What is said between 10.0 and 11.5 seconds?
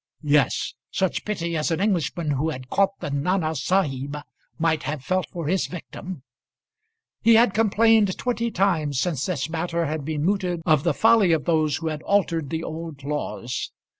been mooted of the folly of